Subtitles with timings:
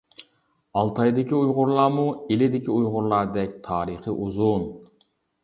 [0.79, 4.67] ئالتايدىكى ئۇيغۇرلارمۇ ئىلىدىكى ئۇيغۇرلاردەك تارىخى ئۇزۇن.